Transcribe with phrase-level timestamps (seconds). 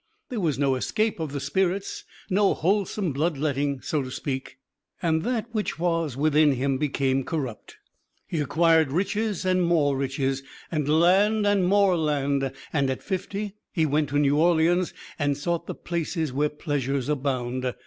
[0.29, 4.57] There was no escape of the spirits, no wholesome blood letting, so to speak,
[4.99, 7.77] and that which was within him became corrupt.
[8.25, 10.41] He acquired riches and more riches,
[10.71, 15.67] and land and more land, and at fifty he went to New Orleans, and sought
[15.67, 17.71] the places where pleasures abound.